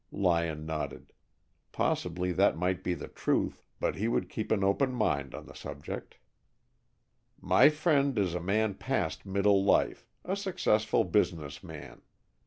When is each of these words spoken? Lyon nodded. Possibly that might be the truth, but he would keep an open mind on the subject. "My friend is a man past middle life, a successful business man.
Lyon 0.11 0.65
nodded. 0.65 1.13
Possibly 1.71 2.31
that 2.31 2.57
might 2.57 2.83
be 2.83 2.95
the 2.95 3.07
truth, 3.07 3.61
but 3.79 3.97
he 3.97 4.07
would 4.07 4.29
keep 4.31 4.51
an 4.51 4.63
open 4.63 4.93
mind 4.93 5.35
on 5.35 5.45
the 5.45 5.53
subject. 5.53 6.17
"My 7.39 7.69
friend 7.69 8.17
is 8.17 8.33
a 8.33 8.41
man 8.41 8.73
past 8.73 9.27
middle 9.27 9.63
life, 9.63 10.07
a 10.25 10.35
successful 10.35 11.03
business 11.03 11.63
man. 11.63 12.01